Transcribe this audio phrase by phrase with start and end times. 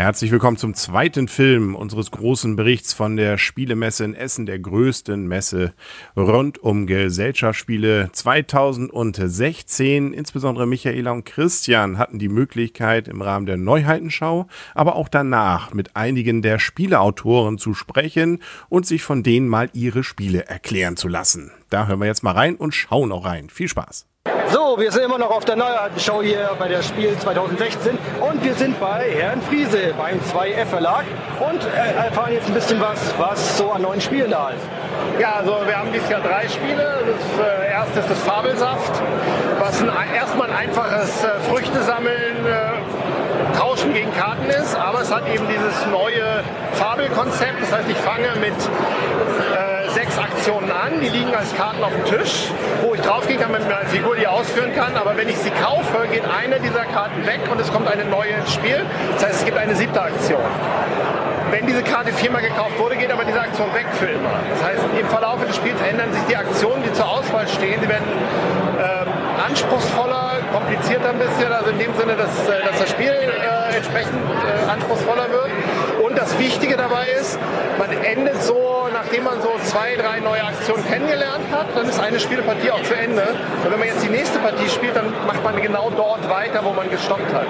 [0.00, 5.28] Herzlich willkommen zum zweiten Film unseres großen Berichts von der Spielemesse in Essen, der größten
[5.28, 5.74] Messe
[6.16, 10.14] rund um Gesellschaftsspiele 2016.
[10.14, 15.96] Insbesondere Michaela und Christian hatten die Möglichkeit im Rahmen der Neuheitenschau, aber auch danach mit
[15.96, 18.38] einigen der Spieleautoren zu sprechen
[18.70, 21.50] und sich von denen mal ihre Spiele erklären zu lassen.
[21.68, 23.50] Da hören wir jetzt mal rein und schauen auch rein.
[23.50, 24.06] Viel Spaß!
[24.52, 28.54] So, wir sind immer noch auf der Neuheitenshow hier bei der Spiel 2016 und wir
[28.54, 31.04] sind bei Herrn Friese beim 2F Verlag
[31.38, 34.64] und äh, erfahren jetzt ein bisschen was, was so an neuen Spielen da ist.
[35.20, 36.98] Ja, also wir haben dieses Jahr drei Spiele.
[37.06, 39.00] Das äh, erste ist das Fabelsaft,
[39.60, 42.79] was ein, erstmal ein einfaches äh, Früchtesammeln, äh,
[43.52, 46.42] Tauschen gegen Karten ist, aber es hat eben dieses neue
[46.74, 47.62] Fabelkonzept.
[47.62, 52.04] Das heißt, ich fange mit äh, sechs Aktionen an, die liegen als Karten auf dem
[52.04, 52.50] Tisch,
[52.82, 54.96] wo ich draufgehen kann mit meiner Figur, die ausführen kann.
[54.96, 58.30] Aber wenn ich sie kaufe, geht eine dieser Karten weg und es kommt eine neue
[58.30, 58.84] ins Spiel.
[59.14, 60.40] Das heißt, es gibt eine siebte Aktion.
[61.50, 64.30] Wenn diese Karte viermal gekauft wurde, geht aber diese Aktion weg für immer.
[64.54, 67.80] Das heißt, im Verlauf des Spiels ändern sich die Aktionen, die zur Auswahl stehen.
[67.80, 68.06] Sie werden
[68.78, 69.08] ähm,
[69.48, 74.14] anspruchsvoller, komplizierter ein bisschen, also in dem Sinne, dass, äh, dass das Spiel äh, entsprechend
[74.14, 75.50] äh, anspruchsvoller wird.
[76.30, 77.38] Das Wichtige dabei ist,
[77.76, 82.20] man endet so, nachdem man so zwei, drei neue Aktionen kennengelernt hat, dann ist eine
[82.20, 83.22] Spielpartie auch zu Ende.
[83.64, 86.70] Und wenn man jetzt die nächste Partie spielt, dann macht man genau dort weiter, wo
[86.72, 87.46] man gestoppt hat.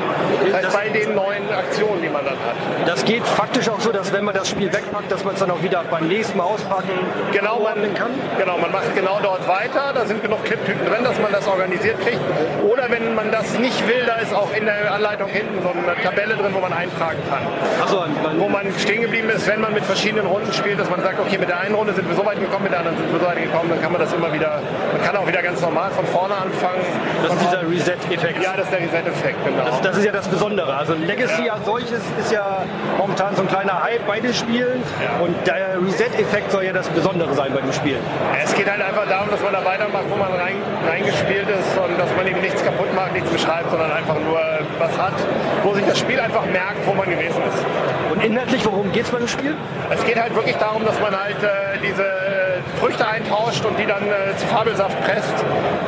[0.51, 2.57] Das heißt, bei den neuen Aktionen, die man dann hat.
[2.89, 5.51] Das geht faktisch auch so, dass wenn man das Spiel wegpackt, dass man es dann
[5.51, 6.89] auch wieder beim nächsten Mal auspacken
[7.33, 8.11] Genau, man, kann.
[8.39, 9.93] genau, man macht genau dort weiter.
[9.95, 12.21] Da sind genug Cliptüten drin, dass man das organisiert kriegt.
[12.67, 16.01] Oder wenn man das nicht will, da ist auch in der Anleitung hinten so eine
[16.03, 17.43] Tabelle drin, wo man eintragen kann.
[17.83, 18.05] Achso,
[18.39, 21.39] Wo man stehen geblieben ist, wenn man mit verschiedenen Runden spielt, dass man sagt, okay,
[21.39, 23.27] mit der einen Runde sind wir so weit gekommen, mit der anderen sind wir so
[23.27, 24.63] weit gekommen, dann kann man das immer wieder,
[24.93, 26.85] man kann auch wieder ganz normal von vorne anfangen.
[27.23, 28.43] das ist dieser Reset-Effekt.
[28.43, 29.65] Ja, das ist der Reset-Effekt, genau.
[29.65, 30.75] Das, das ist ja das Besondere.
[30.75, 32.65] Also Legacy als solches ist ja
[32.99, 34.83] momentan so ein kleiner Hype bei den Spielen
[35.21, 37.99] und der Reset-Effekt soll ja das Besondere sein bei dem Spiel.
[38.43, 40.57] Es geht halt einfach darum, dass man da weitermacht, wo man rein,
[40.89, 44.41] reingespielt ist und dass man eben nichts kaputt macht, nichts beschreibt, sondern einfach nur
[44.79, 45.15] was hat,
[45.63, 47.65] wo sich das Spiel einfach merkt, wo man gewesen ist.
[48.13, 49.55] Und inhaltlich, worum geht es beim Spiel?
[49.91, 53.87] Es geht halt wirklich darum, dass man halt äh, diese äh, Früchte eintauscht und die
[53.87, 55.35] dann äh, zu Fabelsaft presst.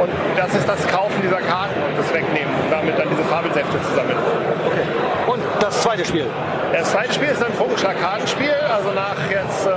[0.01, 3.81] Und das ist das Kaufen dieser Karten und das Wegnehmen und damit dann diese Fabelsäfte
[3.83, 4.19] zu sammeln.
[5.27, 6.27] Und das zweite Spiel.
[6.73, 8.55] Das zweite Spiel ist ein Funkenschlag-Kartenspiel.
[8.73, 9.71] Also nach jetzt äh,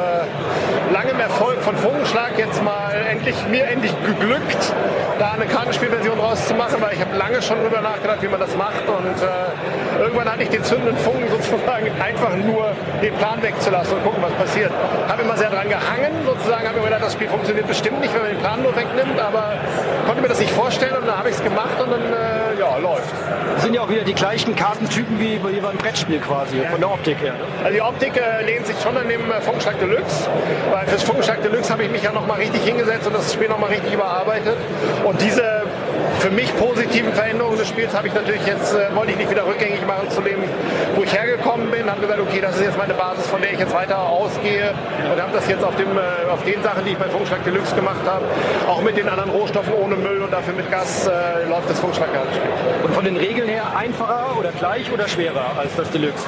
[0.91, 4.73] langem Erfolg von Funkenschlag jetzt mal endlich mir endlich geglückt,
[5.19, 8.87] da eine Kartenspielversion rauszumachen, weil ich habe lange schon drüber nachgedacht, wie man das macht
[8.87, 14.03] und äh, irgendwann hatte ich den zündenden Funken sozusagen einfach nur den Plan wegzulassen und
[14.03, 14.71] gucken, was passiert.
[15.07, 18.21] Habe immer sehr dran gehangen, sozusagen, habe mir gedacht, das Spiel funktioniert bestimmt nicht, wenn
[18.21, 19.53] man den Plan nur wegnimmt, aber
[20.05, 22.81] konnte mir das nicht vorstellen und dann habe ich es gemacht und dann äh, ja,
[22.81, 23.13] läuft.
[23.53, 26.91] Das sind ja auch wieder die gleichen Kartentypen wie bei beim Brettspiel quasi, von der
[26.91, 27.33] Optik her.
[27.33, 27.39] ne?
[27.63, 30.29] Also die Optik äh, lehnt sich schon an dem äh, Funkenschlag Deluxe,
[30.71, 33.69] weil fürs Funkenschlag Deluxe habe ich mich ja nochmal richtig hingesetzt und das Spiel nochmal
[33.69, 34.57] richtig überarbeitet.
[35.03, 35.63] Und diese
[36.25, 39.45] für mich positiven Veränderungen des Spiels habe ich natürlich jetzt, äh, wollte ich nicht wieder
[39.45, 40.39] rückgängig machen zu dem,
[40.95, 43.59] wo ich hergekommen bin, habe gesagt, okay, das ist jetzt meine Basis, von der ich
[43.59, 44.73] jetzt weiter ausgehe
[45.13, 47.75] und habe das jetzt auf, dem, äh, auf den Sachen, die ich bei Funkenschlag Deluxe
[47.75, 48.25] gemacht habe,
[48.67, 52.49] auch mit den anderen Rohstoffen ohne Müll und dafür mit Gas äh, läuft das Funkenschlag-Kartenspiel.
[52.85, 56.25] Und von den Regeln her einfacher oder gleich oder schwerer als das Deluxe?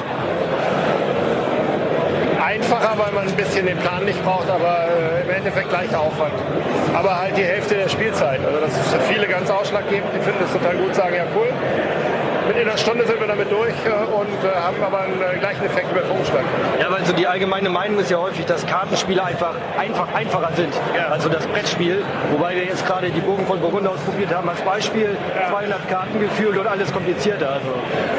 [2.48, 6.32] Einfacher, weil man ein bisschen den Plan nicht braucht, aber äh, im Endeffekt gleicher Aufwand.
[6.94, 8.40] Aber halt die Hälfte der Spielzeit.
[8.44, 10.08] Also das ist für viele ganz ausschlaggebend.
[10.14, 11.48] Die finden das total gut, sagen ja cool.
[12.48, 15.62] Mit in einer Stunde sind wir damit durch äh, und äh, haben aber einen gleichen
[15.66, 16.44] Effekt über Funkenschlag.
[16.80, 20.72] Ja, weil so die allgemeine Meinung ist ja häufig, dass Kartenspiele einfach, einfach einfacher sind
[20.96, 21.08] Ja.
[21.08, 22.02] als so das Brettspiel.
[22.32, 25.14] Wobei wir jetzt gerade die Bogen von Burgund ausprobiert haben als Beispiel.
[25.50, 27.50] 200 Karten gefühlt und alles komplizierter.
[27.52, 27.68] Also.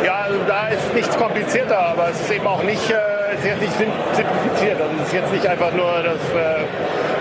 [0.05, 3.45] Ja, also da ist nichts komplizierter, aber es ist eben auch nicht, äh, es ist
[3.45, 4.81] jetzt nicht sim- simplifiziert.
[4.81, 6.63] Also es ist jetzt nicht einfach nur das, äh,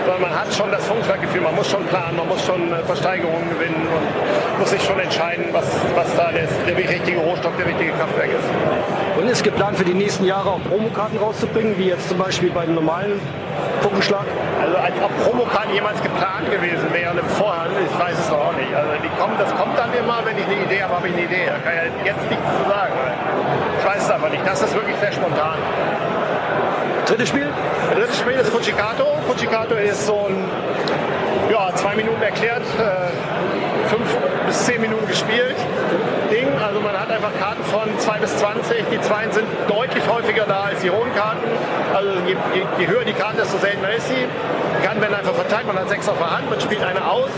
[0.05, 3.49] sondern man hat schon das Funkenschlaggefühl, man muss schon planen, man muss schon äh, Versteigerungen
[3.49, 7.91] gewinnen und muss sich schon entscheiden, was, was da der, der richtige Rohstoff, der richtige
[7.93, 8.47] Kraftwerk ist.
[9.19, 12.73] Und ist geplant für die nächsten Jahre auch Promokarten rauszubringen, wie jetzt zum Beispiel beim
[12.73, 13.19] normalen
[13.81, 14.25] Funkenschlag?
[14.63, 18.53] Also als ob Promokarten jemals geplant gewesen wären im Vorhand, ich weiß es noch auch
[18.55, 18.73] nicht.
[18.73, 21.23] Also die kommen, das kommt dann immer, wenn ich eine Idee habe, habe ich eine
[21.23, 21.45] Idee.
[21.47, 22.93] Da kann ich ja jetzt nichts zu sagen.
[23.79, 24.43] Ich weiß es einfach nicht.
[24.45, 25.57] Das ist wirklich sehr spontan.
[27.09, 27.47] Drittes Spiel?
[27.89, 29.03] Das dritte Spiel ist Fujikato.
[29.27, 30.45] Fujikato ist so ein,
[31.51, 34.15] ja, zwei Minuten erklärt, äh, fünf
[34.45, 35.55] bis zehn Minuten gespielt.
[36.29, 36.47] Ding.
[36.63, 38.85] Also man hat einfach Karten von 2 bis 20.
[38.91, 41.41] Die 2 sind deutlich häufiger da als die hohen Karten.
[41.95, 44.13] Also je, je, je höher die Karte, desto seltener ist sie.
[44.13, 45.65] Die Karten werden einfach verteilt.
[45.65, 47.31] Man hat sechs auf der Hand, man spielt eine aus.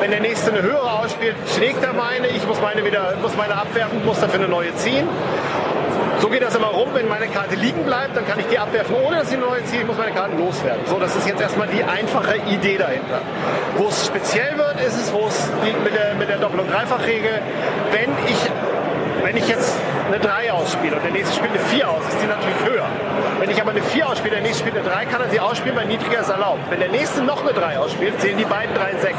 [0.00, 2.26] Wenn der nächste eine höhere ausspielt, schlägt er meine.
[2.26, 5.06] Ich muss meine wieder muss meine abwerfen, muss dafür eine neue ziehen.
[6.24, 8.96] So geht das immer rum, wenn meine Karte liegen bleibt, dann kann ich die abwerfen,
[8.96, 9.84] ohne dass ich eine neue ziehe.
[9.84, 10.80] Muss meine Karten loswerden.
[10.86, 13.20] So, das ist jetzt erstmal die einfache Idee dahinter.
[13.76, 15.50] Wo es speziell wird, ist es, wo es
[15.84, 17.42] mit der, mit der Doppel- und Dreifachregel,
[17.92, 18.38] wenn ich,
[19.22, 19.76] wenn ich jetzt
[20.08, 22.88] eine 3 ausspiele und der nächste spielt eine 4 aus, ist die natürlich höher.
[23.44, 25.76] Wenn ich aber eine 4 ausspiele, der nächste spielt eine 3, kann er sie ausspielen,
[25.76, 26.60] weil niedriger ist erlaubt.
[26.70, 29.16] Wenn der nächste noch eine 3 ausspielt, zählen die beiden 3 und 6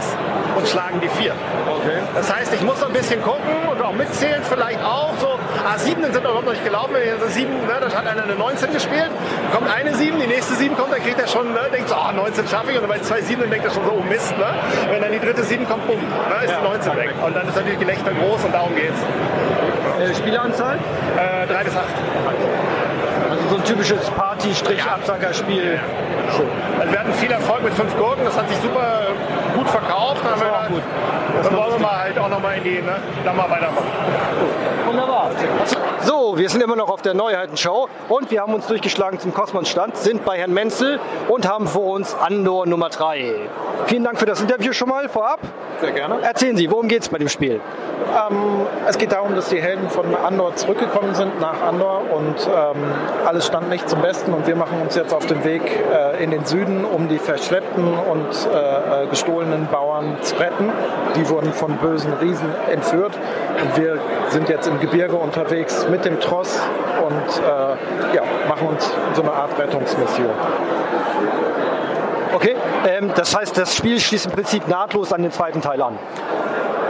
[0.56, 1.32] und schlagen die 4.
[1.32, 2.00] Okay.
[2.16, 5.38] Das heißt, ich muss so ein bisschen gucken und auch mitzählen, vielleicht auch so.
[5.64, 6.96] Ah, 7 sind überhaupt noch nicht gelaufen.
[6.96, 9.12] Also 7, ne, da hat einer eine 19 gespielt,
[9.54, 12.12] kommt eine 7, die nächste 7 kommt, dann kriegt er schon, ne, denkt so, ah,
[12.12, 12.82] 19 schaffe ich.
[12.82, 14.56] Und bei zwei 7 dann denkt er schon so, oh Mist, ne?
[14.90, 17.12] Wenn dann die dritte 7 kommt, bumm, ne, ist die 19 weg.
[17.24, 18.98] Und dann ist natürlich Gelächter groß und darum geht's.
[20.00, 20.78] Äh, Spieleranzahl?
[21.16, 21.86] Äh, 3 bis 8.
[23.66, 25.80] Typisches Party-Absackerspiel.
[26.36, 26.48] Schön.
[26.80, 29.08] Also wir hatten viel Erfolg mit fünf Gurken, das hat sich super
[29.56, 30.22] gut verkauft.
[30.24, 30.84] Wir war auch gut.
[31.44, 33.88] dann wollen wir mal halt auch nochmal in die, ne, dann mal weitermachen.
[34.86, 35.32] Wunderbar.
[36.06, 39.98] So, wir sind immer noch auf der Neuheitenshow und wir haben uns durchgeschlagen zum Kosmos-Stand,
[39.98, 41.00] sind bei Herrn Menzel
[41.30, 43.50] und haben vor uns Andor Nummer 3.
[43.88, 45.40] Vielen Dank für das Interview schon mal vorab.
[45.82, 46.22] Sehr gerne.
[46.22, 47.60] Erzählen Sie, worum geht es bei dem Spiel?
[48.16, 52.84] Ähm, es geht darum, dass die Helden von Andor zurückgekommen sind nach Andor und ähm,
[53.26, 56.32] alles stand nicht zum Besten und wir machen uns jetzt auf den Weg äh, in
[56.32, 60.72] den Süden, um die verschleppten und äh, äh, gestohlenen Bauern zu retten.
[61.16, 63.18] Die wurden von bösen Riesen entführt
[63.62, 64.00] und wir
[64.30, 66.60] sind jetzt im Gebirge unterwegs mit dem Tross
[67.06, 70.30] und äh, ja, machen uns so eine Art Rettungsmission.
[72.34, 72.56] Okay,
[72.86, 75.98] ähm, das heißt, das Spiel schließt im Prinzip nahtlos an den zweiten Teil an.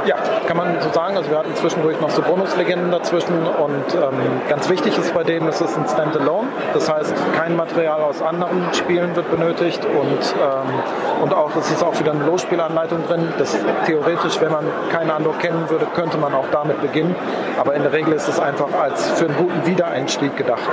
[0.06, 0.18] Ja,
[0.48, 1.18] kann man so sagen.
[1.18, 5.48] Also wir hatten zwischendurch noch so Bonuslegenden dazwischen und ähm, ganz wichtig ist bei denen,
[5.48, 6.48] es ist ein Standalone.
[6.74, 11.84] Das heißt, kein Material aus anderen Spielen wird benötigt und, ähm, und auch es ist
[11.84, 13.34] auch wieder eine Losspielanleitung drin.
[13.40, 13.58] Das
[13.88, 17.16] theoretisch, wenn man keinen Andor kennen würde, könnte man auch damit beginnen.
[17.58, 20.70] Aber in der Regel ist es einfach als für einen guten Wiedereinstieg gedacht.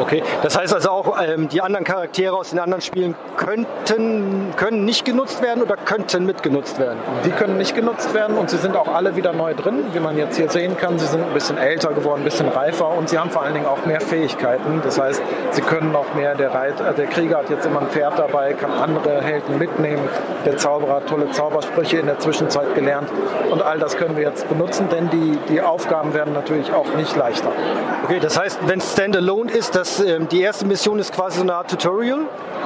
[0.00, 4.84] Okay, das heißt also auch, ähm, die anderen Charaktere aus den anderen Spielen könnten, können
[4.84, 6.98] nicht genutzt werden oder könnten mitgenutzt werden.
[7.24, 10.16] Die können nicht genutzt werden und sie sind auch alle wieder neu drin, wie man
[10.16, 10.98] jetzt hier sehen kann.
[10.98, 13.66] Sie sind ein bisschen älter geworden, ein bisschen reifer und sie haben vor allen Dingen
[13.66, 14.80] auch mehr Fähigkeiten.
[14.82, 16.34] Das heißt, sie können noch mehr.
[16.34, 20.08] Der, Reiter, der Krieger hat jetzt immer ein Pferd dabei, kann andere Helden mitnehmen.
[20.46, 23.08] Der Zauberer hat tolle Zaubersprüche in der Zwischenzeit gelernt
[23.50, 25.60] und all das können wir jetzt benutzen, denn die, die
[26.02, 27.48] Aufgaben werden natürlich auch nicht leichter.
[28.04, 31.42] Okay, das heißt, wenn es Standalone ist, dass ähm, die erste Mission ist quasi so
[31.42, 32.20] eine Art Tutorial.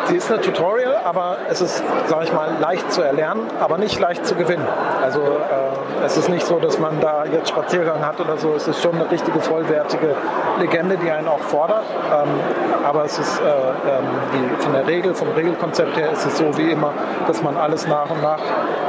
[0.06, 3.98] Sie ist eine Tutorial, aber es ist, sage ich mal, leicht zu erlernen, aber nicht
[3.98, 4.66] leicht zu gewinnen.
[5.02, 8.54] Also äh, es ist nicht so, dass man da jetzt Spaziergang hat oder so.
[8.54, 10.14] Es ist schon eine richtige vollwertige
[10.58, 11.84] Legende, die einen auch fordert.
[12.12, 12.28] Ähm,
[12.86, 16.56] aber es ist äh, ähm, die, von der Regel, vom Regelkonzept her ist es so
[16.56, 16.92] wie immer,
[17.26, 18.40] dass man alles nach und nach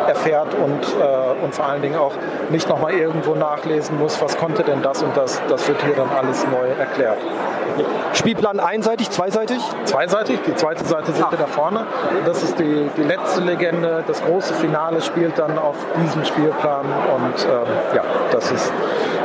[0.08, 2.14] erfährt und, äh, und vor allen Dingen auch
[2.50, 5.42] nicht nochmal irgendwo nachlesen muss, was konnte denn das und das.
[5.50, 7.18] Das wird hier dann alles neu erklärt.
[8.14, 9.60] Spielplan einseitig, zweiseitig?
[9.86, 11.86] Zweiseitig, die zweite Seite sind wir da vorne.
[12.26, 14.04] Das ist die, die letzte Legende.
[14.08, 18.72] Das große Finale spielt dann auf diesem Spielplan und ähm, ja, das ist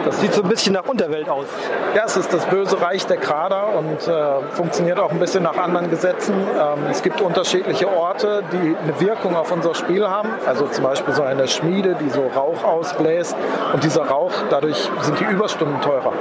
[0.05, 1.47] Das sieht so ein bisschen nach Unterwelt aus.
[1.95, 5.57] Ja, es ist das böse Reich der Krader und äh, funktioniert auch ein bisschen nach
[5.57, 6.35] anderen Gesetzen.
[6.35, 10.31] Ähm, es gibt unterschiedliche Orte, die eine Wirkung auf unser Spiel haben.
[10.47, 13.37] Also zum Beispiel so eine Schmiede, die so Rauch ausbläst
[13.73, 16.13] und dieser Rauch, dadurch sind die Überstunden teurer.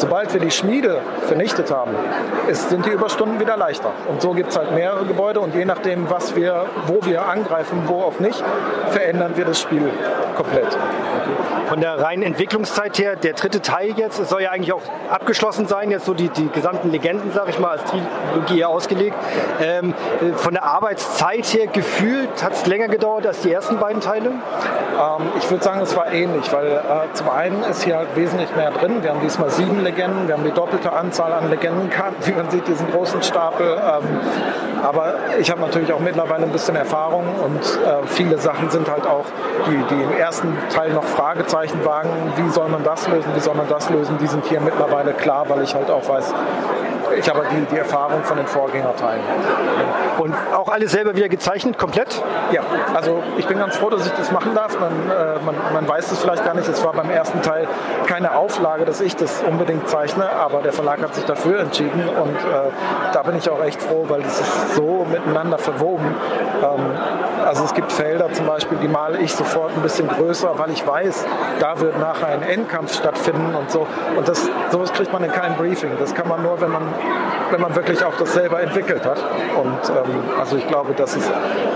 [0.00, 1.90] Sobald wir die Schmiede vernichtet haben,
[2.48, 3.92] ist, sind die Überstunden wieder leichter.
[4.08, 7.82] Und so gibt es halt mehrere Gebäude und je nachdem, was wir, wo wir angreifen,
[7.86, 8.42] wo auch nicht,
[8.88, 9.90] verändern wir das Spiel
[10.36, 10.74] komplett.
[11.68, 15.68] Von der reinen Entwicklungszeit her, der dritte Teil jetzt, es soll ja eigentlich auch abgeschlossen
[15.68, 19.14] sein, jetzt so die, die gesamten Legenden, sage ich mal, als Trilogie hier ausgelegt.
[19.60, 24.00] Ähm, äh, von der Arbeitszeit her gefühlt hat es länger gedauert als die ersten beiden
[24.00, 24.30] Teile?
[24.30, 28.48] Ähm, ich würde sagen, es war ähnlich, weil äh, zum einen ist hier halt wesentlich
[28.56, 29.02] mehr drin.
[29.02, 32.66] Wir haben diesmal sieben Legenden, wir haben die doppelte Anzahl an Legendenkarten, wie man sieht,
[32.66, 33.66] diesen großen Stapel.
[33.66, 34.20] Ähm,
[34.82, 39.06] aber ich habe natürlich auch mittlerweile ein bisschen Erfahrung und äh, viele Sachen sind halt
[39.06, 39.26] auch,
[39.66, 43.54] die, die im ersten Teil noch Fragezeichen wagen, wie soll man das lösen, wie soll
[43.54, 46.32] man das lösen, die sind hier mittlerweile klar, weil ich halt auch weiß,
[47.18, 49.22] ich habe die, die Erfahrung von den Vorgängerteilen.
[50.18, 52.22] Und auch alles selber wieder gezeichnet, komplett?
[52.52, 52.62] Ja,
[52.94, 54.78] also ich bin ganz froh, dass ich das machen darf.
[54.78, 56.68] Man, äh, man, man weiß es vielleicht gar nicht.
[56.68, 57.66] Es war beim ersten Teil
[58.06, 62.36] keine Auflage, dass ich das unbedingt zeichne, aber der Verlag hat sich dafür entschieden und
[62.36, 62.70] äh,
[63.12, 66.14] da bin ich auch echt froh, weil das ist so miteinander verwoben.
[66.62, 66.80] Ähm,
[67.46, 70.86] also es gibt Felder zum Beispiel, die male ich sofort ein bisschen größer, weil ich
[70.86, 71.26] weiß,
[71.58, 73.86] da wird nachher ein Endkampf stattfinden und so.
[74.16, 75.90] Und das, sowas kriegt man in keinem Briefing.
[75.98, 77.39] Das kann man nur, wenn man, Thank you.
[77.50, 79.18] Wenn man wirklich auch das selber entwickelt hat.
[79.18, 81.30] Und ähm, also ich glaube, das ist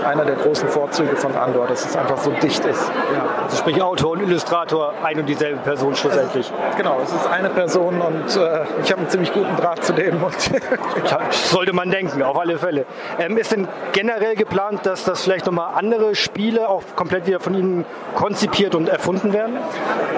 [0.05, 2.91] einer der großen Vorzüge von Andor, dass es einfach so dicht ist.
[3.13, 3.25] Ja.
[3.43, 6.51] Also sprich Autor und Illustrator, ein und dieselbe Person schlussendlich.
[6.77, 10.21] Genau, es ist eine Person und äh, ich habe einen ziemlich guten Draht zu dem.
[10.23, 10.35] Und
[11.31, 12.85] sollte man denken, auf alle Fälle.
[13.19, 17.53] Ähm, ist denn generell geplant, dass das vielleicht nochmal andere Spiele auch komplett wieder von
[17.53, 19.57] Ihnen konzipiert und erfunden werden?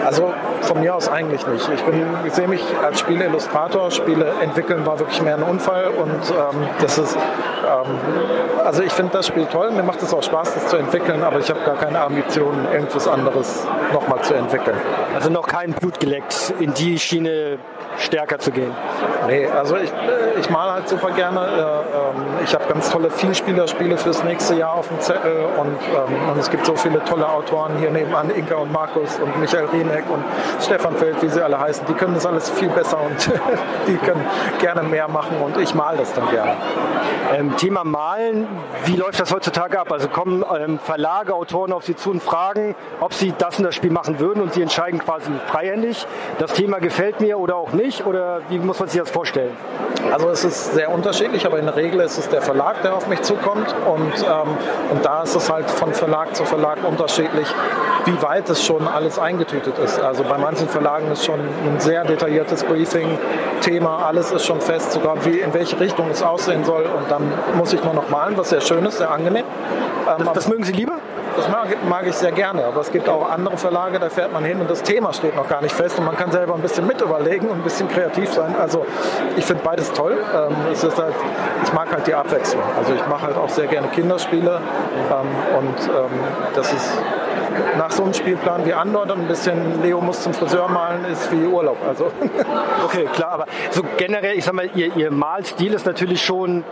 [0.05, 1.69] Also von mir aus eigentlich nicht.
[1.73, 1.81] Ich,
[2.25, 3.91] ich sehe mich als Spieleillustrator.
[3.91, 7.17] Spiele entwickeln war wirklich mehr ein Unfall und ähm, das ist,
[8.63, 9.71] also ich finde das Spiel toll.
[9.71, 13.07] Mir macht es auch Spaß, das zu entwickeln, aber ich habe gar keine Ambitionen, irgendwas
[13.07, 14.77] anderes nochmal zu entwickeln.
[15.15, 17.59] Also noch kein Blut geleckt in die Schiene
[17.99, 18.71] stärker zu gehen?
[19.27, 21.39] Nee, also ich, äh, ich male halt super gerne.
[21.39, 26.29] Äh, ähm, ich habe ganz tolle Vielspielerspiele fürs nächste Jahr auf dem Zettel und, ähm,
[26.31, 30.03] und es gibt so viele tolle Autoren hier nebenan, Inka und Markus und Michael Rieneck
[30.09, 30.23] und
[30.61, 31.85] Stefan Feld, wie sie alle heißen.
[31.87, 33.31] Die können das alles viel besser und
[33.87, 34.25] die können
[34.59, 36.55] gerne mehr machen und ich male das dann gerne.
[37.35, 38.47] Ähm, Thema Malen,
[38.85, 39.91] wie läuft das heutzutage ab?
[39.91, 43.73] Also kommen ähm, Verlage, Autoren auf Sie zu und fragen, ob Sie das in das
[43.73, 46.05] Spiel machen würden und Sie entscheiden quasi freihändig.
[46.37, 49.57] Das Thema gefällt mir oder auch nicht oder wie muss man sich das vorstellen?
[50.11, 53.07] Also es ist sehr unterschiedlich, aber in der Regel ist es der Verlag, der auf
[53.07, 54.57] mich zukommt und, ähm,
[54.91, 57.47] und da ist es halt von Verlag zu Verlag unterschiedlich,
[58.05, 59.99] wie weit es schon alles eingetütet ist.
[59.99, 63.17] Also bei manchen Verlagen ist schon ein sehr detailliertes Briefing,
[63.61, 67.33] Thema, alles ist schon fest, sogar wie in welche Richtung es aussehen soll und dann
[67.55, 69.45] muss ich nur noch malen, was sehr schön ist, sehr angenehm.
[70.07, 70.93] Ähm, das, das mögen Sie lieber?
[71.35, 74.43] Das mag, mag, ich sehr gerne, aber es gibt auch andere Verlage, da fährt man
[74.43, 76.87] hin und das Thema steht noch gar nicht fest und man kann selber ein bisschen
[76.87, 78.55] mit überlegen und ein bisschen kreativ sein.
[78.59, 78.87] Also
[79.35, 80.17] ich finde beides toll.
[80.33, 81.13] Ähm, halt,
[81.63, 82.63] ich mag halt die Abwechslung.
[82.75, 84.59] Also ich mache halt auch sehr gerne Kinderspiele
[85.11, 86.19] ähm, und ähm,
[86.55, 86.91] das ist
[87.77, 91.31] nach so einem Spielplan wie Andor dann ein bisschen Leo muss zum Friseur malen, ist
[91.31, 91.77] wie Urlaub.
[91.87, 92.11] Also.
[92.85, 96.63] Okay, klar, aber so generell, ich sag mal, ihr, ihr Malstil ist natürlich schon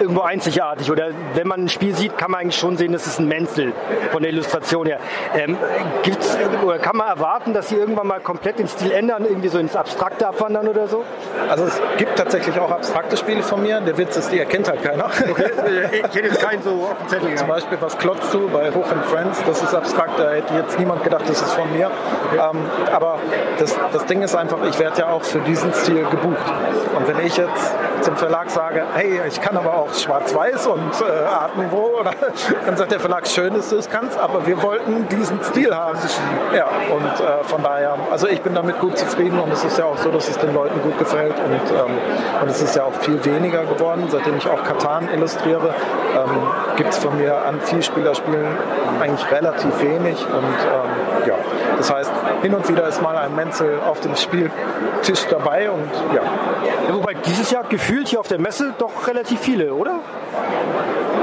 [0.00, 0.90] irgendwo einzigartig.
[0.90, 3.72] Oder wenn man ein Spiel sieht, kann man eigentlich schon sehen, das ist ein Menzel
[4.10, 4.98] von der Illustration her.
[5.34, 5.56] Ähm,
[6.02, 9.58] gibt's, oder kann man erwarten, dass sie irgendwann mal komplett den Stil ändern, irgendwie so
[9.58, 11.04] ins Abstrakte abwandern oder so?
[11.48, 13.80] Also es gibt tatsächlich auch abstrakte Spiele von mir.
[13.80, 15.06] Der Witz ist, die erkennt halt keiner.
[15.06, 15.50] Okay.
[15.92, 17.34] Ich hätte jetzt keinen so auf dem Zettel.
[17.34, 20.78] Zum Beispiel was klotzt du bei Hoch and Friends, das ist abstrakt, da hätte jetzt
[20.78, 21.90] niemand gedacht, das ist von mir.
[22.32, 22.40] Okay.
[22.50, 22.58] Ähm,
[22.92, 23.18] aber
[23.58, 26.52] das, das Ding ist einfach, ich werde ja auch für diesen Stil gebucht.
[26.96, 31.24] Und wenn ich jetzt zum Verlag sage, hey, ich kann aber auch schwarz-weiß und äh,
[31.26, 32.12] Art Nouveau, oder,
[32.66, 35.98] dann sagt der Verlag, schön, du es kannst, aber wir wollten diesen Stil haben.
[36.54, 39.84] Ja, und äh, von daher, also ich bin damit gut zufrieden und es ist ja
[39.84, 41.96] auch so, dass es den Leuten gut gefällt und, ähm,
[42.42, 45.74] und es ist ja auch viel weniger geworden, seitdem ich auch Katan illustriere,
[46.16, 46.30] ähm,
[46.76, 48.46] gibt es von mir an Vielspielerspielen
[49.00, 51.34] eigentlich relativ wenig und ähm, ja,
[51.76, 52.10] das heißt,
[52.42, 56.22] hin und wieder ist mal ein Menzel auf dem Spieltisch dabei und ja.
[56.88, 59.74] ja wobei dieses Jahr gefühlt hier auf der Messe doch relativ viele?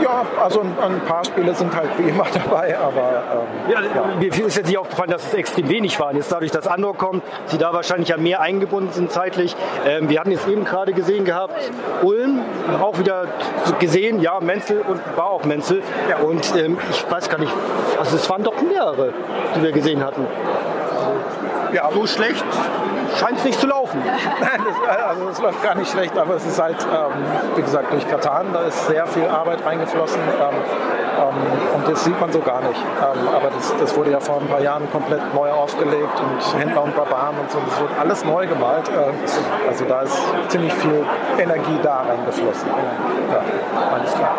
[0.03, 3.23] Ja, also ein, ein, paar Spiele sind halt wie immer dabei, aber
[3.67, 4.15] ähm, ja, ja.
[4.19, 6.15] mir ist jetzt nicht aufgefallen, dass es extrem wenig waren.
[6.15, 9.55] Jetzt dadurch, dass Andor kommt, sie da wahrscheinlich ja mehr eingebunden sind zeitlich.
[9.85, 11.71] Ähm, wir hatten jetzt eben gerade gesehen gehabt,
[12.03, 12.39] Ulm,
[12.81, 13.25] auch wieder
[13.79, 15.81] gesehen, ja, Menzel und war auch Menzel.
[16.09, 16.17] Ja.
[16.17, 17.51] Und ähm, ich weiß gar nicht,
[17.99, 19.13] also es waren doch mehrere,
[19.55, 20.25] die wir gesehen hatten.
[21.73, 22.45] Ja, so schlecht
[23.15, 24.01] scheint es nicht zu laufen.
[24.39, 27.13] Nein, das, also es läuft gar nicht schlecht, aber es ist halt, ähm,
[27.55, 30.21] wie gesagt, durch Katan, da ist sehr viel Arbeit reingeflossen.
[30.21, 30.55] Ähm,
[31.17, 32.79] ähm, und das sieht man so gar nicht.
[32.79, 36.83] Ähm, aber das, das, wurde ja vor ein paar Jahren komplett neu aufgelegt und Händler
[36.83, 38.87] und Barbaren und so, das wird alles neu gemalt.
[38.89, 40.17] Äh, also da ist
[40.49, 41.03] ziemlich viel
[41.37, 42.69] Energie da reingeflossen.
[43.31, 43.41] Ja,
[43.93, 44.35] alles klar.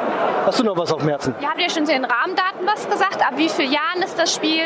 [0.47, 1.35] Hast du noch was auf dem Herzen?
[1.41, 3.21] Ja, habt ihr schon zu den Rahmendaten was gesagt?
[3.21, 4.65] Ab wie vielen Jahren ist das Spiel?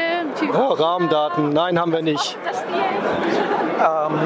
[0.55, 1.51] Oh, Rahmendaten.
[1.51, 2.39] Nein, haben wir nicht.
[2.45, 3.52] Das Spiel?
[3.83, 4.19] Ähm,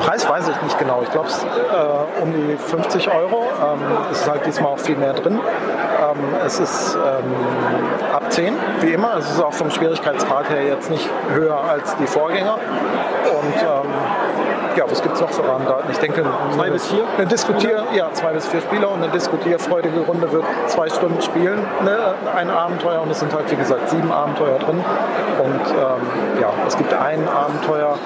[0.00, 1.02] Preis weiß ich nicht genau.
[1.02, 3.44] Ich glaube, es äh, um die 50 Euro.
[3.62, 3.80] Ähm,
[4.10, 5.34] ist halt diesmal auch viel mehr drin.
[5.34, 9.16] Ähm, es ist ähm, ab 10, wie immer.
[9.16, 12.54] Es ist auch vom Schwierigkeitsgrad her jetzt nicht höher als die Vorgänger.
[12.54, 13.90] Und ähm,
[14.76, 15.90] ja, was gibt es noch für Rahmendaten?
[15.90, 17.04] Ich denke, zwei bis vier?
[17.16, 21.58] Eine Diskutier, ja, zwei bis vier Spieler und eine diskutierfreudige Runde wird zwei Stunden spielen,
[21.84, 24.82] ne, ein Abenteuer und es sind halt wie gesagt sieben Abenteuer drin.
[25.42, 27.98] Und ähm, ja, es gibt ein Abenteuer,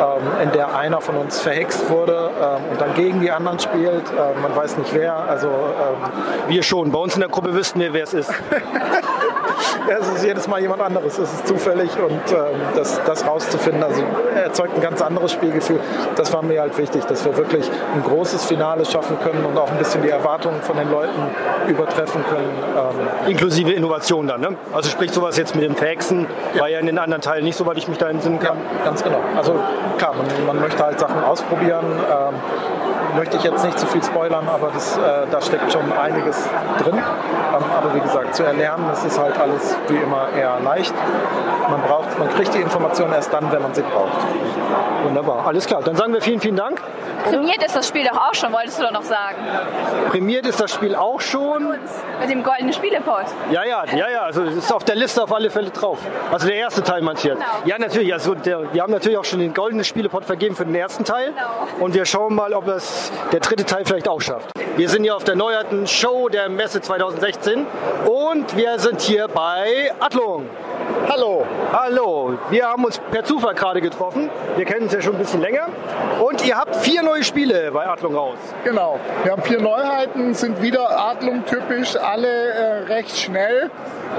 [0.00, 4.04] ähm, in der einer von uns verhext wurde ähm, und dann gegen die anderen spielt.
[4.10, 5.16] Äh, man weiß nicht wer.
[5.16, 6.92] Also ähm, Wir schon.
[6.92, 8.30] Bei uns in der Gruppe wüssten wir, wer es ist.
[9.88, 11.18] ja, es ist jedes Mal jemand anderes.
[11.18, 14.02] Es ist zufällig und ähm, das, das rauszufinden, also
[14.34, 15.80] erzeugt ein ganz anderes Spielgefühl.
[16.16, 19.70] Das war mir halt wichtig, dass wir wirklich ein großes Finale schaffen können und auch
[19.70, 21.20] ein bisschen die Erwartungen von den Leuten
[21.68, 22.50] übertreffen können.
[22.76, 24.56] Ähm, Inklusive Innovation dann, ne?
[24.72, 26.26] Also sprich sowas jetzt mit dem Verhexen,
[26.58, 28.58] war ja in den anderen Teilen nicht, soweit ich mich da entsinnen ja, kann.
[28.84, 29.20] ganz genau.
[29.36, 29.54] Also
[29.98, 31.84] klar, man, man möchte halt Sachen ausprobieren.
[31.84, 32.34] Ähm,
[33.16, 36.48] möchte ich jetzt nicht zu viel spoilern, aber das, äh, da steckt schon einiges
[36.82, 36.96] drin.
[36.96, 40.94] Ähm, aber wie gesagt, zu erlernen, das ist halt alles wie immer eher leicht.
[41.70, 44.12] Man braucht, man kriegt die Informationen erst dann, wenn man sie braucht.
[45.04, 45.82] Wunderbar, alles klar.
[45.82, 46.80] Dann sagen wir vielen, vielen Dank.
[47.24, 49.36] Prämiert ist das Spiel doch auch schon, wolltest du doch noch sagen.
[50.10, 51.70] Prämiert ist das Spiel auch schon.
[52.20, 53.24] Mit dem goldenen Spielepot.
[53.50, 54.20] Ja, ja, ja, ja.
[54.22, 55.98] Also es ist auf der Liste auf alle Fälle drauf.
[56.30, 57.22] Also der erste Teil meinst?
[57.22, 57.40] Genau.
[57.64, 58.12] Ja, natürlich.
[58.12, 61.32] Also der, wir haben natürlich auch schon den goldenen Spielepot vergeben für den ersten Teil.
[61.32, 61.84] Genau.
[61.84, 64.50] Und wir schauen mal, ob es der dritte Teil vielleicht auch schafft.
[64.76, 67.66] Wir sind hier auf der neuerten Show der Messe 2016
[68.06, 70.46] und wir sind hier bei Adlung.
[71.08, 71.46] Hallo.
[71.72, 72.38] Hallo.
[72.50, 74.30] Wir haben uns per Zufall gerade getroffen.
[74.56, 75.68] Wir kennen uns ja schon ein bisschen länger.
[76.20, 78.38] Und ihr habt vier neue Spiele bei Adlung raus.
[78.64, 78.98] Genau.
[79.22, 83.70] Wir haben vier Neuheiten, sind wieder Adlung typisch, alle äh, recht schnell.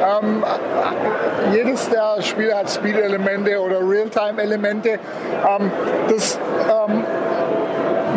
[0.01, 4.99] Ähm, äh, jedes der Spiele hat Speed-Elemente oder Realtime-Elemente.
[5.47, 5.71] Ähm,
[6.09, 6.39] das
[6.69, 7.03] ähm,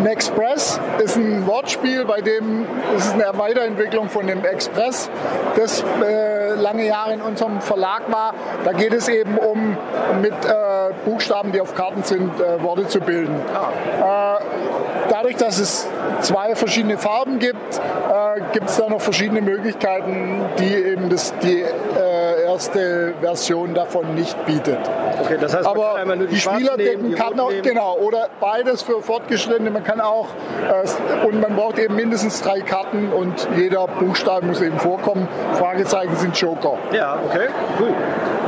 [0.02, 5.10] Nexpress ist ein Wortspiel, bei dem es ist eine Weiterentwicklung von dem Express,
[5.56, 8.34] das äh, lange Jahre in unserem Verlag war.
[8.64, 9.76] Da geht es eben um
[10.20, 13.34] mit äh, Buchstaben, die auf Karten sind, äh, Worte zu bilden.
[13.34, 15.86] Äh, dadurch, dass es
[16.20, 21.62] zwei verschiedene Farben gibt, äh, gibt es da noch verschiedene Möglichkeiten, die eben das, die
[21.62, 24.78] äh, erste Version davon nicht bietet.
[25.20, 27.96] Okay, das heißt, man Aber kann einmal nur die, die Spieler nehmen, die auch, genau,
[27.98, 29.70] oder beides für Fortgeschrittene.
[29.70, 30.28] Man kann auch,
[30.68, 35.28] äh, und man braucht eben mindestens drei Karten und jeder Buchstabe muss eben vorkommen.
[35.54, 36.78] Fragezeichen sind Joker.
[36.92, 37.48] Ja, okay,
[37.80, 37.94] cool.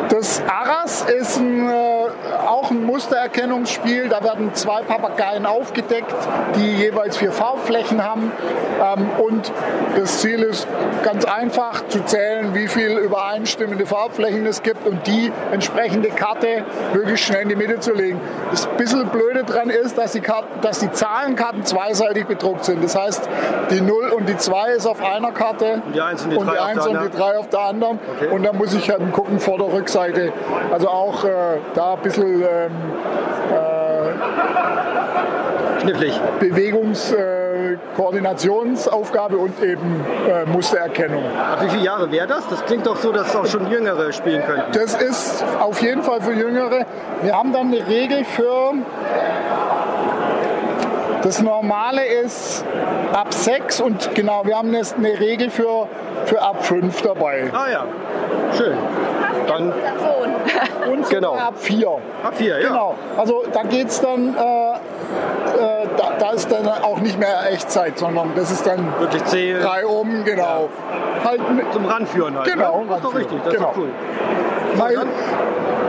[0.08, 1.89] Das Arras ist ein, äh,
[2.46, 4.08] auch ein Mustererkennungsspiel.
[4.08, 6.14] Da werden zwei Papageien aufgedeckt,
[6.56, 8.32] die jeweils vier Farbflächen haben.
[8.80, 9.52] Ähm, und
[9.96, 10.66] das Ziel ist
[11.02, 17.26] ganz einfach zu zählen, wie viel übereinstimmende Farbflächen es gibt und die entsprechende Karte möglichst
[17.26, 18.20] schnell in die Mitte zu legen.
[18.50, 22.82] Das bisschen Blöde dran ist, dass die, Karten, dass die Zahlenkarten zweiseitig bedruckt sind.
[22.82, 23.28] Das heißt,
[23.70, 26.46] die 0 und die 2 ist auf einer Karte Und die Eins und die und
[26.46, 27.18] Drei die auf der 1 und die anderen.
[27.18, 27.98] 3 auf der anderen.
[28.16, 28.34] Okay.
[28.34, 30.32] Und da muss ich halt gucken, vor der Rückseite.
[30.72, 31.28] Also auch äh,
[31.74, 32.72] da ein bisschen ähm,
[35.80, 36.12] Knifflig.
[36.38, 41.22] Bewegungs-, äh, Koordinationsaufgabe und eben äh, Mustererkennung.
[41.38, 42.46] Ach, wie viele Jahre wäre das?
[42.48, 44.72] Das klingt doch so, dass auch schon Jüngere spielen könnten.
[44.72, 46.86] Das ist auf jeden Fall für Jüngere.
[47.22, 48.74] Wir haben dann eine Regel für.
[51.22, 52.64] Das Normale ist
[53.12, 55.86] ab 6 und genau, wir haben eine, eine Regel für,
[56.24, 57.50] für ab 5 dabei.
[57.52, 57.84] Ah ja,
[58.56, 58.76] schön.
[59.46, 60.92] Dann Sohn.
[60.92, 61.30] Und Genau.
[61.32, 61.88] sogar ab 4.
[61.88, 62.68] ab vier, ja.
[62.68, 62.94] Genau.
[63.16, 64.76] Also da geht es dann, äh, äh,
[65.96, 69.62] da, da ist dann auch nicht mehr Echtzeit, sondern das ist dann Wirklich zählen.
[69.62, 70.68] drei um, genau.
[71.24, 72.46] Halt mit, Zum Ranführen halt.
[72.52, 72.86] Genau, ne?
[72.88, 73.68] Das ist doch richtig, das Genau.
[73.70, 73.88] ist doch cool.
[74.76, 74.96] weil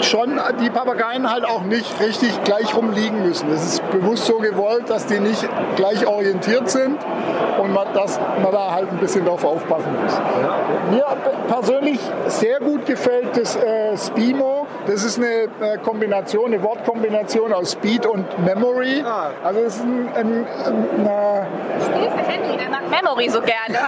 [0.04, 3.52] schon die Papageien halt auch nicht richtig gleich rumliegen müssen.
[3.52, 6.98] Es ist bewusst so gewollt, dass die nicht gleich orientiert sind
[7.62, 10.20] und man, dass man da halt ein bisschen drauf aufpassen muss.
[10.92, 11.06] Mir
[11.48, 14.68] persönlich sehr gut gefällt das äh, Spimo.
[14.88, 19.04] Das ist eine äh, Kombination, eine Wortkombination aus Speed und Memory.
[19.06, 19.32] Ah.
[19.44, 23.80] Also es ist ein, ein, ein, ein Spiel für Henry, der mag Memory so gerne.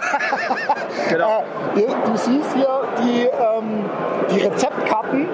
[1.10, 1.44] Genau.
[1.76, 3.86] Äh, du siehst hier die, ähm,
[4.34, 5.28] die Rezeptkarten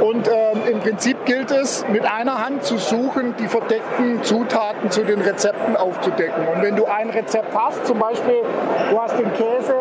[0.00, 5.02] und ähm, im Prinzip gilt es, mit einer Hand zu suchen, die verdeckten Zutaten zu
[5.02, 6.46] den Rezepten aufzudecken.
[6.54, 8.42] Und wenn du ein Rezept hast, zum Beispiel
[8.90, 9.74] du hast den Käse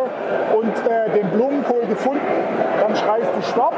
[0.56, 2.22] und äh, den Blumenkohl gefunden,
[2.82, 3.74] dann schreist du Stopp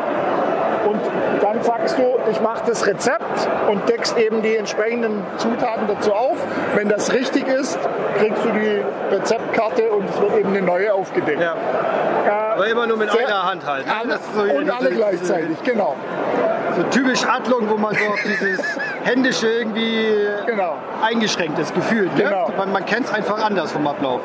[1.61, 6.37] dann sagst du, ich mache das Rezept und deckst eben die entsprechenden Zutaten dazu auf.
[6.75, 7.77] Wenn das richtig ist,
[8.17, 8.81] kriegst du die
[9.15, 11.41] Rezeptkarte und es wird eben eine neue aufgedeckt.
[11.41, 11.53] Ja.
[12.25, 13.85] Äh, Aber immer nur mit sehr- einer Hand halt.
[13.85, 13.93] Ne?
[13.99, 15.95] alle, so und alle gleichzeitig, genau.
[16.75, 18.61] So typisch Adlung, wo man so auf dieses
[19.03, 20.75] händische irgendwie genau.
[21.03, 22.05] eingeschränktes Gefühl.
[22.05, 22.23] Ne?
[22.23, 22.51] Genau.
[22.57, 24.21] Man, man kennt es einfach anders vom Ablauf.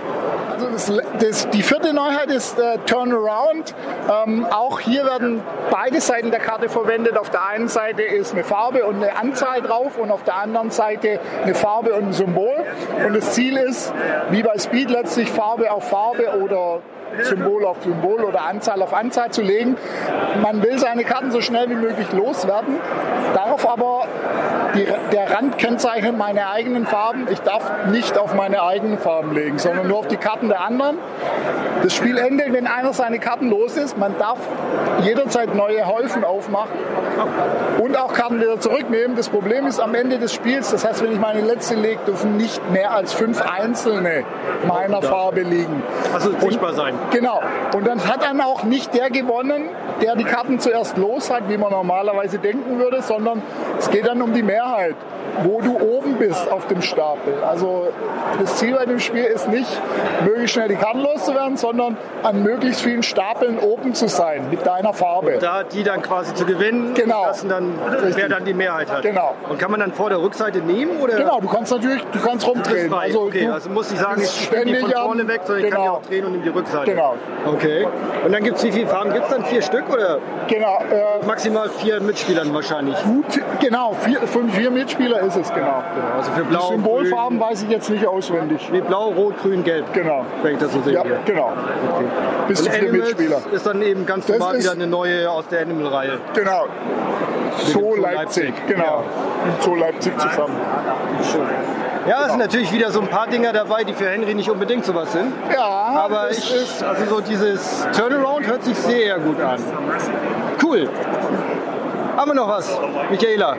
[0.56, 0.90] Also das,
[1.20, 3.74] das, die vierte Neuheit ist äh, Turnaround.
[4.10, 7.18] Ähm, auch hier werden beide Seiten der Karte verwendet.
[7.18, 10.70] Auf der einen Seite ist eine Farbe und eine Anzahl drauf und auf der anderen
[10.70, 12.64] Seite eine Farbe und ein Symbol.
[13.06, 13.92] Und das Ziel ist,
[14.30, 16.80] wie bei Speed letztlich Farbe auf Farbe oder
[17.22, 19.76] Symbol auf Symbol oder Anzahl auf Anzahl zu legen.
[20.42, 22.76] Man will seine Karten so schnell wie möglich loswerden,
[23.34, 24.06] darf aber
[24.74, 27.26] die, der Rand kennzeichnet meine eigenen Farben.
[27.30, 30.98] Ich darf nicht auf meine eigenen Farben legen, sondern nur auf die Karten der anderen.
[31.82, 33.96] Das Spiel endet, wenn einer seine Karten los ist.
[33.96, 34.38] Man darf
[35.02, 36.78] jederzeit neue Häufen aufmachen
[37.78, 39.16] und auch Karten wieder zurücknehmen.
[39.16, 42.36] Das Problem ist am Ende des Spiels, das heißt, wenn ich meine letzte lege, dürfen
[42.36, 44.24] nicht mehr als fünf einzelne
[44.66, 45.82] meiner Farbe liegen.
[46.12, 46.94] Also sichtbar sein.
[47.10, 47.40] Genau.
[47.74, 49.68] Und dann hat dann auch nicht der gewonnen,
[50.02, 53.42] der die Karten zuerst los hat, wie man normalerweise denken würde, sondern
[53.78, 54.94] es geht dann um die Mehrheit,
[55.42, 57.34] wo du oben bist auf dem Stapel.
[57.46, 57.88] Also
[58.40, 59.68] das Ziel bei dem Spiel ist nicht,
[60.24, 64.92] möglichst schnell die Karten loszuwerden, sondern an möglichst vielen Stapeln oben zu sein mit deiner
[64.94, 65.38] Farbe.
[65.40, 67.26] Da die dann quasi zu gewinnen, Genau.
[67.26, 67.72] lassen dann,
[68.14, 69.02] wer dann die Mehrheit hat.
[69.02, 69.34] Genau.
[69.48, 71.00] Und kann man dann vor der Rückseite nehmen?
[71.00, 71.16] Oder?
[71.16, 72.92] Genau, du kannst natürlich, du kannst rumdrehen.
[72.92, 75.70] Also okay, du also muss ich sagen, ich von ständig am- vorne weg, sondern ich
[75.70, 75.96] kann ja Genau.
[75.98, 76.85] auch drehen und nehme die Rückseite.
[76.86, 77.16] Genau.
[77.46, 77.86] Okay.
[78.24, 79.12] Und dann gibt es wie viele Farben?
[79.12, 80.18] Gibt es dann vier Stück oder
[80.48, 82.96] Genau, äh, maximal vier Mitspielern wahrscheinlich?
[83.04, 83.24] gut,
[83.60, 85.82] genau, vier, fünf, vier Mitspieler ist es, genau.
[86.16, 88.66] Also für Die Blau, Symbolfarben weiß ich jetzt nicht auswendig.
[88.70, 89.92] Grün, wie Blau, Rot, Grün, Gelb.
[89.92, 90.24] Genau.
[90.42, 91.18] Wenn ich das so sehe Ja, hier.
[91.24, 91.52] genau.
[92.48, 93.38] Bis zu vier Mitspieler.
[93.52, 96.18] ist dann eben ganz Das normal ist- wieder eine neue aus der Animal-Reihe.
[96.34, 96.66] Genau.
[97.58, 98.54] So Zoo Leipzig, Leipzig.
[98.68, 99.02] genau.
[99.44, 100.56] Mit So Leipzig zusammen.
[102.08, 104.84] Ja, es sind natürlich wieder so ein paar Dinger dabei, die für Henry nicht unbedingt
[104.84, 105.32] sowas sind.
[105.52, 109.58] Ja, Aber das ich, ist, also so dieses Turnaround hört sich sehr gut an.
[110.62, 110.88] Cool.
[112.16, 112.78] Haben wir noch was,
[113.10, 113.56] Michaela,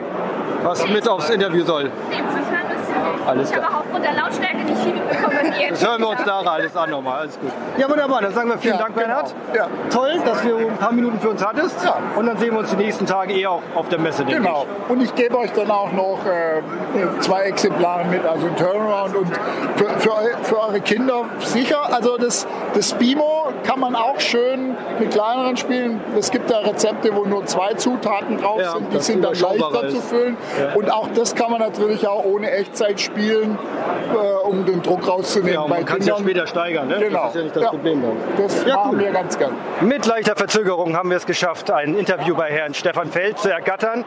[0.62, 1.84] was mit aufs Interview soll?
[1.84, 5.52] Nee, momentan ist ja Alles Ich habe auch aufgrund der Lautstärke nicht viel mitbekommen.
[5.60, 7.18] die Das hören wir uns nachher alles an nochmal.
[7.20, 7.50] Alles gut.
[7.76, 8.22] Ja, wunderbar.
[8.22, 9.06] Dann sagen wir vielen Ja, Dank, genau.
[9.06, 9.34] Bernhard.
[9.54, 9.66] Ja.
[9.90, 11.84] Toll, dass du ein paar Minuten für uns hattest.
[11.84, 11.98] Ja.
[12.16, 14.24] Und dann sehen wir uns die nächsten Tage eh auch auf der Messe.
[14.24, 14.64] Genau.
[14.88, 19.28] Und ich gebe euch dann auch noch äh, zwei Exemplare mit, also ein Turnaround und
[19.76, 21.92] für, für, eu- für eure Kinder sicher.
[21.92, 26.00] Also das, das Bimo kann man auch schön mit kleineren spielen.
[26.18, 28.92] Es gibt da Rezepte, wo nur zwei Zutaten drauf Ja, sind.
[28.92, 30.08] Die sind dann leichter zu ist.
[30.08, 30.36] füllen.
[30.74, 35.54] Und auch das kann man natürlich auch ohne Echtzeit spielen, äh, um den Druck rauszunehmen.
[35.54, 36.88] Ja, man kann es ja später steigern.
[36.88, 36.96] Ne?
[36.98, 37.24] Genau.
[37.24, 37.68] Das ist ja nicht das Ja.
[37.70, 38.16] Problem dann.
[38.42, 38.98] Das Ja, machen cool.
[39.00, 39.52] wir ganz gern.
[39.80, 44.04] Mit leichter Verzögerung haben wir es geschafft, ein Interview bei Herrn Stefan Feld zu ergattern.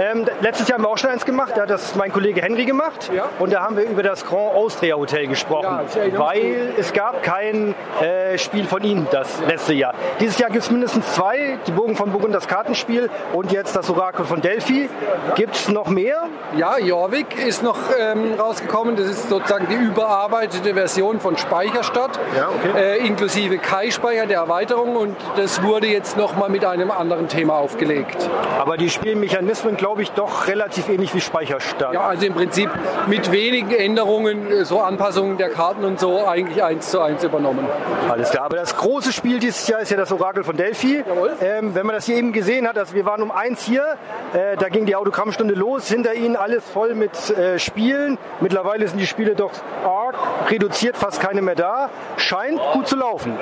[0.00, 2.64] Ähm, letztes Jahr haben wir auch schon eins gemacht, da hat das mein Kollege Henry
[2.64, 3.10] gemacht.
[3.14, 3.24] Ja.
[3.38, 5.80] Und da haben wir über das Grand Austria Hotel gesprochen,
[6.16, 9.94] weil es gab kein äh, Spiel von Ihnen das letzte Jahr.
[10.20, 13.88] Dieses Jahr gibt es mindestens zwei, die Bogen von Burgund, das Kartenspiel und jetzt das
[13.90, 14.88] Orakel von Delphi.
[15.34, 16.24] Gibt es noch mehr?
[16.56, 18.96] Ja, Jorvik ist noch ähm, rausgekommen.
[18.96, 22.78] Das ist sozusagen die überarbeitete Version von Speicherstadt, Ja, okay.
[22.78, 24.96] äh, inklusive Kai-Speicher der Erweiterung.
[24.96, 28.28] Und das wurde jetzt nochmal mit einem anderen Thema aufgelegt.
[28.60, 31.94] Aber die Spielmechanismen, glaube ich, doch relativ ähnlich wie Speicherstadt.
[31.94, 32.70] Ja, also im Prinzip
[33.06, 37.66] mit wenigen Änderungen, äh, so Anpassungen der Karten und so, eigentlich eins zu eins übernommen.
[38.10, 41.04] Alles klar, aber das große Spiel dieses Jahr ist ja das Orakel von Delphi.
[41.40, 43.96] Ähm, wenn man das hier eben gesehen hat, also wir waren um eins hier,
[44.32, 48.18] äh, da ging die Autogrammstunde los, hinter ihnen alles voll mit äh, Spielen.
[48.44, 49.52] Mittlerweile sind die Spiele doch
[49.86, 50.16] arg
[50.50, 51.88] reduziert, fast keine mehr da.
[52.18, 53.38] Scheint gut zu laufen.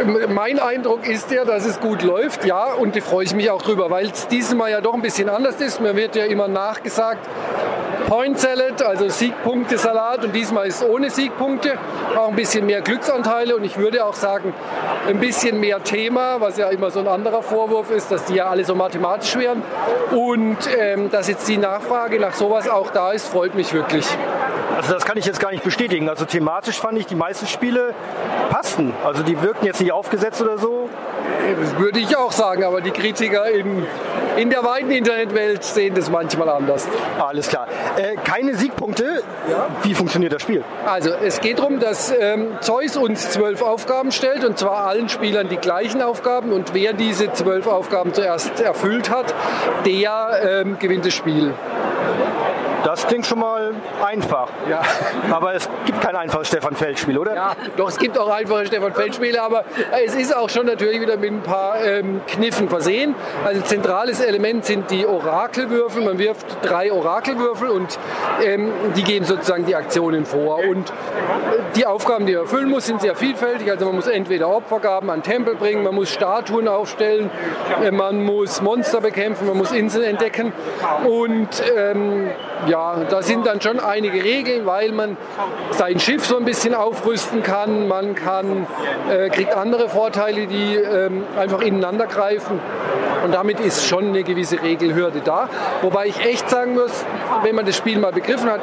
[0.00, 3.50] Ähm, Mein Eindruck ist ja, dass es gut läuft, ja, und da freue ich mich
[3.50, 5.80] auch drüber, weil es dieses Mal ja doch ein bisschen anders ist.
[5.80, 7.18] Mir wird ja immer nachgesagt,
[8.06, 11.76] Point Salad, also Siegpunkte-Salat und diesmal ist ohne Siegpunkte,
[12.16, 14.54] auch ein bisschen mehr Glücksanteile und ich würde auch sagen,
[15.08, 18.46] ein bisschen mehr Thema, was ja immer so ein anderer Vorwurf ist, dass die ja
[18.46, 19.60] alle so mathematisch wären
[20.12, 24.06] und ähm, dass jetzt die Nachfrage nach sowas auch da ist, freut mich wirklich.
[24.76, 26.08] Also das kann ich jetzt gar nicht bestätigen.
[26.08, 27.92] Also thematisch fand ich, die meisten Spiele
[28.50, 28.92] passten.
[29.04, 30.88] Also die wirkten jetzt nicht aufgesetzt oder so.
[31.54, 33.86] Das würde ich auch sagen, aber die Kritiker in,
[34.36, 36.88] in der weiten Internetwelt sehen das manchmal anders.
[37.18, 37.68] Alles klar.
[37.96, 39.22] Äh, keine Siegpunkte.
[39.82, 40.64] Wie funktioniert das Spiel?
[40.84, 45.48] Also es geht darum, dass ähm, Zeus uns zwölf Aufgaben stellt und zwar allen Spielern
[45.48, 49.34] die gleichen Aufgaben und wer diese zwölf Aufgaben zuerst erfüllt hat,
[49.84, 51.54] der ähm, gewinnt das Spiel.
[52.86, 54.46] Das klingt schon mal einfach.
[54.70, 54.80] Ja.
[55.32, 57.34] Aber es gibt kein einfaches Stefan Feld-Spiel, oder?
[57.34, 59.64] Ja, doch, es gibt auch einfache Stefan Feld-Spiele, aber
[60.04, 63.16] es ist auch schon natürlich wieder mit ein paar ähm, Kniffen versehen.
[63.44, 66.00] Also zentrales Element sind die Orakelwürfel.
[66.00, 67.98] Man wirft drei Orakelwürfel und
[68.44, 70.58] ähm, die geben sozusagen die Aktionen vor.
[70.58, 70.92] Und äh,
[71.74, 73.68] die Aufgaben, die man erfüllen muss, sind sehr vielfältig.
[73.68, 77.32] Also man muss entweder Opfergaben an Tempel bringen, man muss Statuen aufstellen,
[77.82, 80.52] äh, man muss Monster bekämpfen, man muss Inseln entdecken.
[81.04, 82.30] Und ähm,
[82.68, 82.75] ja,
[83.08, 85.16] da sind dann schon einige Regeln, weil man
[85.70, 87.88] sein Schiff so ein bisschen aufrüsten kann.
[87.88, 88.66] Man kann,
[89.10, 92.60] äh, kriegt andere Vorteile, die ähm, einfach ineinander greifen.
[93.24, 95.48] Und damit ist schon eine gewisse Regelhürde da.
[95.82, 97.04] Wobei ich echt sagen muss,
[97.42, 98.60] wenn man das Spiel mal begriffen hat,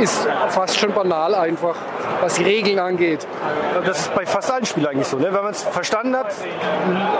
[0.00, 1.76] ist fast schon banal einfach.
[2.20, 3.26] was die Regeln angeht.
[3.84, 5.18] Das ist bei fast allen Spielen eigentlich so.
[5.18, 5.32] Ne?
[5.32, 6.34] Wenn man es verstanden hat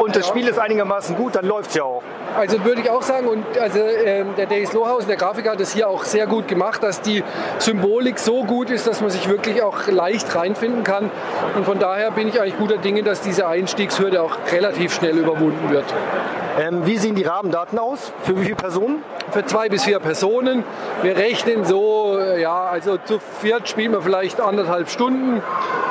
[0.01, 2.03] und das Spiel ist einigermaßen gut, dann läuft es ja auch.
[2.37, 5.73] Also würde ich auch sagen, und also äh, der Dennis Lohausen, der Grafiker, hat es
[5.73, 7.25] hier auch sehr gut gemacht, dass die
[7.59, 11.11] Symbolik so gut ist, dass man sich wirklich auch leicht reinfinden kann.
[11.57, 15.71] Und von daher bin ich eigentlich guter Dinge, dass diese Einstiegshürde auch relativ schnell überwunden
[15.71, 15.85] wird.
[16.59, 18.13] Ähm, wie sehen die Rahmendaten aus?
[18.23, 19.03] Für wie viele Personen?
[19.31, 20.65] Für zwei bis vier Personen.
[21.03, 25.43] Wir rechnen so, äh, ja, also zu viert spielen wir vielleicht anderthalb Stunden.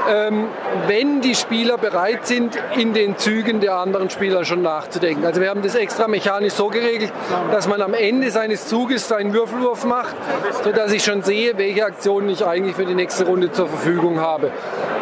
[0.10, 0.47] Ähm,
[0.88, 5.26] wenn die Spieler bereit sind, in den Zügen der anderen Spieler schon nachzudenken.
[5.26, 7.12] Also wir haben das extra mechanisch so geregelt,
[7.52, 10.16] dass man am Ende seines Zuges seinen Würfelwurf macht,
[10.63, 14.52] sodass ich schon sehe, welche Aktionen ich eigentlich für die nächste Runde zur Verfügung habe.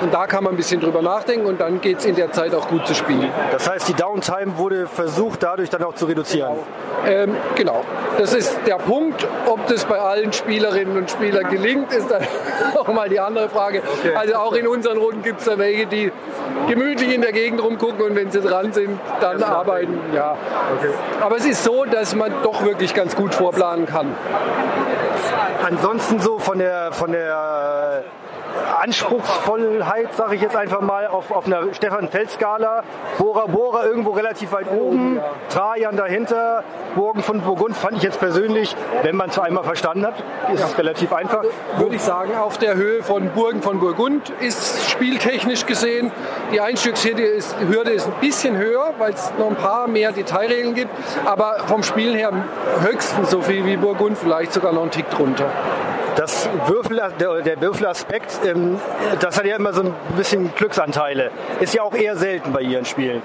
[0.01, 2.53] Und da kann man ein bisschen drüber nachdenken und dann geht es in der Zeit
[2.53, 3.29] auch gut zu spielen.
[3.51, 6.57] Das heißt, die Downtime wurde versucht, dadurch dann auch zu reduzieren.
[7.07, 7.83] Ähm, genau.
[8.17, 9.25] Das ist der Punkt.
[9.45, 12.23] Ob das bei allen Spielerinnen und Spielern gelingt, ist dann
[12.75, 13.81] auch mal die andere Frage.
[13.99, 14.15] Okay.
[14.15, 16.11] Also auch in unseren Runden gibt es da welche, die
[16.67, 19.97] gemütlich in der Gegend rumgucken und wenn sie dran sind, dann arbeiten.
[20.13, 20.37] Ja.
[20.77, 20.89] Okay.
[21.21, 24.15] Aber es ist so, dass man doch wirklich ganz gut vorplanen kann.
[25.65, 28.03] Ansonsten so von der, von der
[28.81, 32.83] Anspruchsvollheit, sage ich jetzt einfach mal, auf, auf einer Stefan-Feld-Skala.
[33.17, 36.63] Bora Bora irgendwo relativ weit oben, Trajan dahinter,
[36.95, 40.15] Burgen von Burgund fand ich jetzt persönlich, wenn man es einmal verstanden hat,
[40.53, 40.65] ist ja.
[40.65, 41.39] es relativ einfach.
[41.39, 46.11] Also, würde ich sagen, auf der Höhe von Burgen von Burgund ist spieltechnisch gesehen
[46.51, 50.75] die Einstiegshürde ist, Hürde ist ein bisschen höher, weil es noch ein paar mehr Detailregeln
[50.75, 50.91] gibt,
[51.25, 52.31] aber vom Spielen her
[52.81, 55.49] höchstens so viel wie Burgund, vielleicht sogar noch einen Tick drunter.
[56.15, 58.79] Das Würfel, der, der Würfelaspekt, ähm,
[59.19, 61.29] das hat ja immer so ein bisschen Glücksanteile.
[61.59, 63.21] Ist ja auch eher selten bei Ihren Spielen.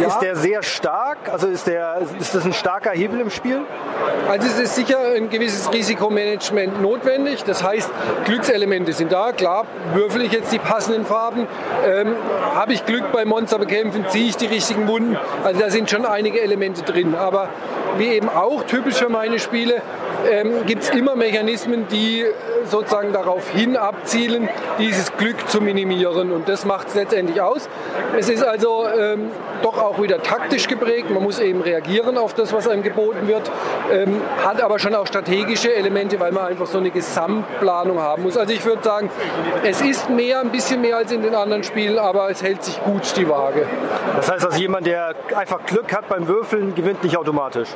[0.00, 0.08] Ja.
[0.08, 1.18] Ist der sehr stark?
[1.32, 3.60] Also ist, der, ist das ein starker Hebel im Spiel?
[4.28, 7.44] Also es ist sicher ein gewisses Risikomanagement notwendig.
[7.44, 7.90] Das heißt,
[8.24, 9.32] Glückselemente sind da.
[9.32, 11.46] Klar, würfel ich jetzt die passenden Farben.
[11.86, 12.14] Ähm,
[12.54, 15.16] Habe ich Glück beim Monster bekämpfen, ziehe ich die richtigen Wunden.
[15.44, 17.14] Also da sind schon einige Elemente drin.
[17.14, 17.48] Aber
[17.96, 19.82] wie eben auch typisch für meine Spiele,
[20.30, 22.24] ähm, gibt es immer Mechanismen, die
[22.66, 24.48] sozusagen darauf hin abzielen,
[24.78, 26.32] dieses Glück zu minimieren.
[26.32, 27.68] Und das macht es letztendlich aus.
[28.16, 29.30] Es ist also ähm,
[29.62, 31.10] doch auch wieder taktisch geprägt.
[31.10, 33.50] Man muss eben reagieren auf das, was einem geboten wird.
[33.92, 38.36] Ähm, hat aber schon auch strategische Elemente, weil man einfach so eine Gesamtplanung haben muss.
[38.36, 39.10] Also ich würde sagen,
[39.62, 42.82] es ist mehr, ein bisschen mehr als in den anderen Spielen, aber es hält sich
[42.82, 43.66] gut die Waage.
[44.16, 47.68] Das heißt, dass jemand, der einfach Glück hat beim Würfeln, gewinnt nicht automatisch?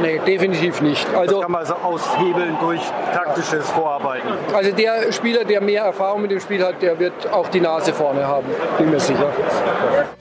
[0.00, 1.06] Nee, definitiv nicht.
[1.14, 2.80] Also, das kann man also aushebeln durch
[3.14, 4.28] taktisches Vorarbeiten.
[4.52, 7.92] Also der Spieler, der mehr Erfahrung mit dem Spiel hat, der wird auch die Nase
[7.92, 8.46] vorne haben,
[8.78, 9.32] bin mir sicher.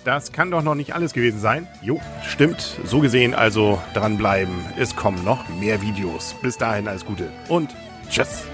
[0.04, 1.68] Das kann doch noch nicht alles gewesen sein.
[1.82, 2.80] Jo, stimmt.
[2.84, 4.54] So gesehen also dranbleiben.
[4.80, 6.36] Es kommen noch mehr Videos.
[6.42, 7.70] Bis dahin alles Gute und
[8.10, 8.46] tschüss.